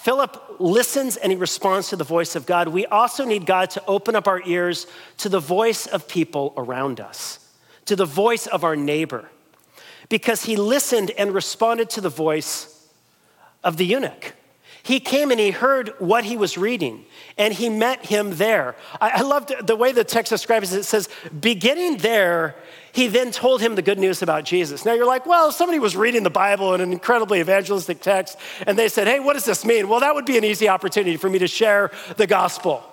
[0.02, 2.70] Philip listens and he responds to the voice of God.
[2.70, 4.88] We also need God to open up our ears
[5.18, 7.38] to the voice of people around us,
[7.86, 9.30] to the voice of our neighbor,
[10.10, 12.90] because he listened and responded to the voice
[13.64, 14.34] of the eunuch.
[14.84, 17.06] He came and he heard what he was reading,
[17.38, 18.76] and he met him there.
[19.00, 20.80] I, I loved the way the text describes it.
[20.80, 21.08] It says,
[21.40, 22.56] beginning there,
[22.92, 24.84] he then told him the good news about Jesus.
[24.84, 28.78] Now you're like, well, somebody was reading the Bible in an incredibly evangelistic text, and
[28.78, 29.88] they said, hey, what does this mean?
[29.88, 32.84] Well, that would be an easy opportunity for me to share the gospel.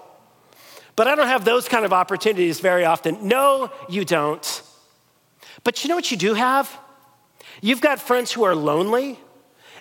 [0.95, 3.29] But I don't have those kind of opportunities very often.
[3.29, 4.63] No, you don't.
[5.65, 6.77] But you know what you do have?
[7.61, 9.19] You've got friends who are lonely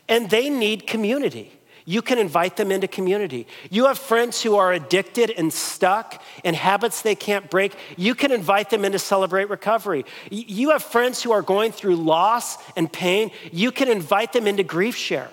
[0.08, 1.52] and they need community
[1.88, 3.48] you can invite them into community.
[3.70, 7.74] You have friends who are addicted and stuck in habits they can't break.
[7.96, 10.04] You can invite them in to celebrate recovery.
[10.30, 13.32] You have friends who are going through loss and pain.
[13.54, 15.30] You can invite them into grief share.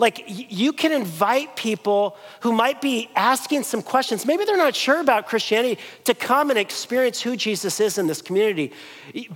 [0.00, 4.26] Like you can invite people who might be asking some questions.
[4.26, 8.22] Maybe they're not sure about Christianity to come and experience who Jesus is in this
[8.22, 8.72] community.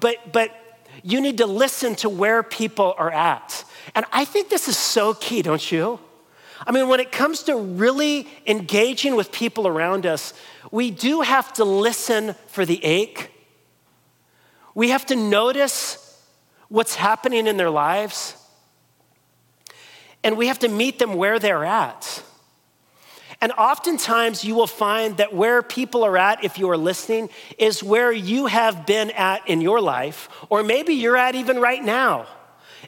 [0.01, 0.51] But, but
[1.05, 3.64] you need to listen to where people are at.
[3.94, 6.01] And I think this is so key, don't you?
[6.66, 10.34] I mean, when it comes to really engaging with people around us,
[10.70, 13.30] we do have to listen for the ache.
[14.74, 16.18] We have to notice
[16.68, 18.36] what's happening in their lives.
[20.22, 22.22] And we have to meet them where they're at.
[23.40, 27.82] And oftentimes, you will find that where people are at, if you are listening, is
[27.82, 32.26] where you have been at in your life, or maybe you're at even right now.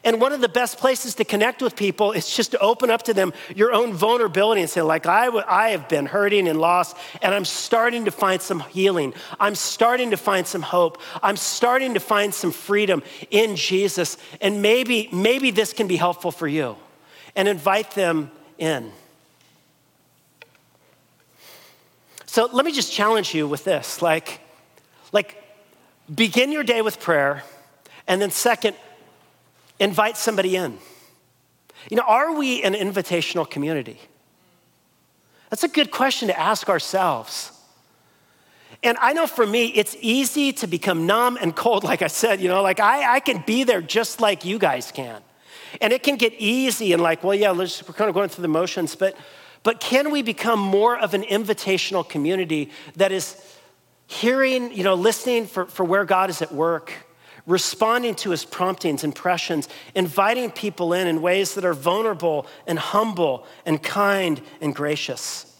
[0.03, 3.03] And one of the best places to connect with people is just to open up
[3.03, 6.59] to them your own vulnerability and say, like, I, w- I have been hurting and
[6.59, 9.13] lost, and I'm starting to find some healing.
[9.39, 10.99] I'm starting to find some hope.
[11.21, 14.17] I'm starting to find some freedom in Jesus.
[14.41, 16.75] And maybe, maybe this can be helpful for you.
[17.35, 18.91] And invite them in.
[22.25, 24.01] So let me just challenge you with this.
[24.01, 24.39] Like,
[25.11, 25.37] like
[26.13, 27.43] begin your day with prayer,
[28.07, 28.75] and then second,
[29.83, 30.77] invite somebody in.
[31.89, 33.99] You know, are we an invitational community?
[35.49, 37.51] That's a good question to ask ourselves.
[38.81, 42.41] And I know for me, it's easy to become numb and cold, like I said,
[42.41, 45.21] you know, like I, I can be there just like you guys can.
[45.81, 48.47] And it can get easy and like, well, yeah, we're kind of going through the
[48.47, 49.17] motions, but,
[49.63, 53.35] but can we become more of an invitational community that is
[54.05, 56.93] hearing, you know, listening for, for where God is at work?
[57.45, 63.45] Responding to his promptings, impressions, inviting people in in ways that are vulnerable and humble
[63.65, 65.53] and kind and gracious.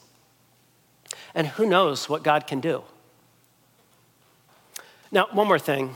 [1.35, 2.83] And who knows what God can do?
[5.11, 5.93] Now, one more thing,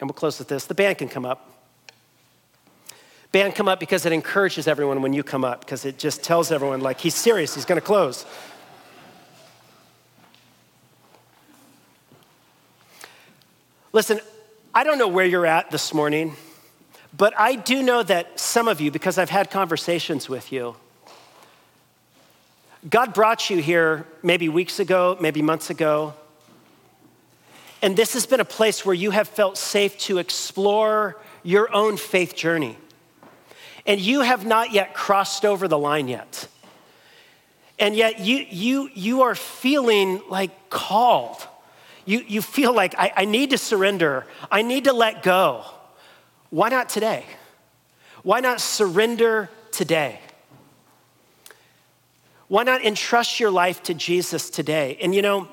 [0.00, 0.66] and we'll close with this.
[0.66, 1.50] The band can come up.
[3.32, 6.52] Band come up because it encourages everyone when you come up, because it just tells
[6.52, 8.26] everyone, like, he's serious, he's gonna close.
[13.92, 14.20] Listen,
[14.76, 16.34] I don't know where you're at this morning,
[17.16, 20.74] but I do know that some of you, because I've had conversations with you,
[22.90, 26.14] God brought you here maybe weeks ago, maybe months ago.
[27.82, 31.96] And this has been a place where you have felt safe to explore your own
[31.96, 32.76] faith journey.
[33.86, 36.48] And you have not yet crossed over the line yet.
[37.78, 41.46] And yet you, you, you are feeling like called
[42.04, 45.64] you, you feel like, I, I need to surrender, I need to let go.
[46.50, 47.24] Why not today?
[48.22, 50.20] Why not surrender today?
[52.48, 54.98] Why not entrust your life to Jesus today?
[55.00, 55.48] And you know,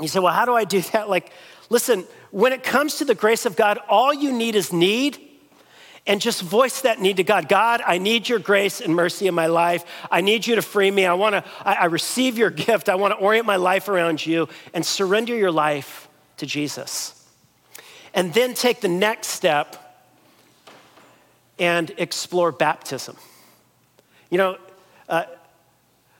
[0.00, 1.08] you say, well, how do I do that?
[1.08, 1.32] Like,
[1.68, 5.25] listen, when it comes to the grace of God, all you need is need
[6.06, 7.48] and just voice that need to God.
[7.48, 9.84] God, I need your grace and mercy in my life.
[10.10, 11.04] I need you to free me.
[11.04, 12.88] I want to, I, I receive your gift.
[12.88, 17.12] I want to orient my life around you and surrender your life to Jesus.
[18.14, 20.04] And then take the next step
[21.58, 23.16] and explore baptism.
[24.30, 24.58] You know,
[25.08, 25.24] uh,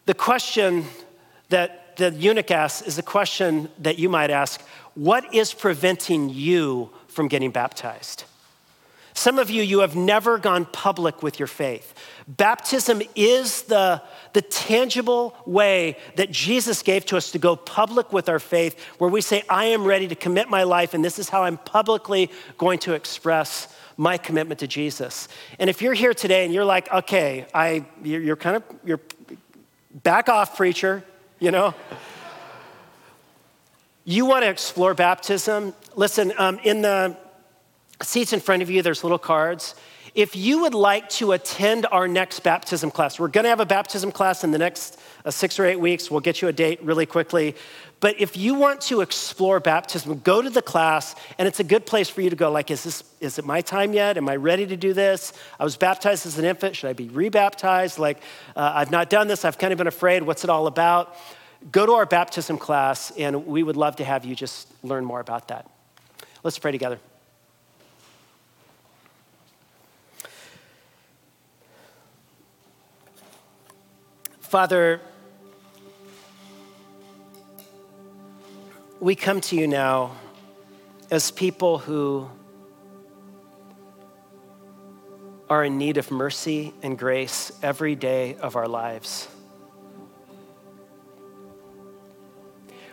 [0.07, 0.84] the question
[1.49, 4.61] that the eunuch asks is a question that you might ask
[4.95, 8.24] What is preventing you from getting baptized?
[9.16, 11.94] Some of you, you have never gone public with your faith.
[12.28, 14.02] Baptism is the,
[14.34, 19.08] the tangible way that Jesus gave to us to go public with our faith, where
[19.08, 22.30] we say, I am ready to commit my life, and this is how I'm publicly
[22.58, 25.28] going to express my commitment to Jesus.
[25.58, 29.00] And if you're here today and you're like, okay, I, you're, kind of, you're
[30.02, 31.02] back off, preacher,
[31.38, 31.74] you know?
[34.04, 35.72] you want to explore baptism?
[35.94, 37.16] Listen, um, in the
[38.03, 39.74] seats in front of you, there's little cards.
[40.14, 43.66] If you would like to attend our next baptism class, we're going to have a
[43.66, 46.11] baptism class in the next uh, six or eight weeks.
[46.11, 47.55] We'll get you a date really quickly.
[48.01, 51.84] But if you want to explore baptism, go to the class, and it's a good
[51.84, 52.51] place for you to go.
[52.51, 54.16] Like, is this is it my time yet?
[54.16, 55.32] Am I ready to do this?
[55.59, 56.76] I was baptized as an infant.
[56.76, 57.99] Should I be rebaptized?
[57.99, 58.18] Like,
[58.55, 59.44] uh, I've not done this.
[59.44, 60.22] I've kind of been afraid.
[60.22, 61.16] What's it all about?
[61.72, 65.20] Go to our baptism class, and we would love to have you just learn more
[65.20, 65.68] about that.
[66.42, 66.99] Let's pray together.
[74.57, 75.02] Father,
[79.00, 80.16] we come to you now
[81.11, 82.26] as people who
[85.50, 89.28] are in need of mercy and grace every day of our lives.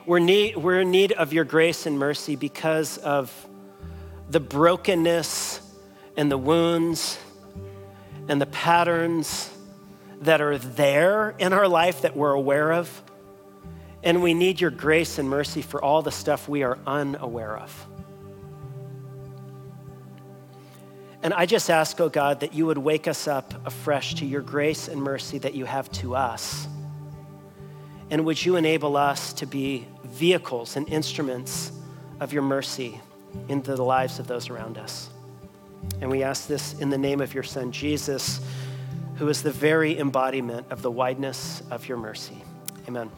[0.05, 3.31] We're, need, we're in need of your grace and mercy because of
[4.29, 5.61] the brokenness
[6.17, 7.17] and the wounds
[8.27, 9.49] and the patterns
[10.23, 13.01] that are there in our life that we're aware of.
[14.03, 17.87] And we need your grace and mercy for all the stuff we are unaware of.
[21.21, 24.41] And I just ask, oh God, that you would wake us up afresh to your
[24.41, 26.67] grace and mercy that you have to us.
[28.09, 31.71] And would you enable us to be vehicles and instruments
[32.19, 32.99] of your mercy
[33.47, 35.09] into the lives of those around us?
[36.01, 38.41] And we ask this in the name of your Son, Jesus
[39.23, 42.43] who is the very embodiment of the wideness of your mercy.
[42.89, 43.09] Amen.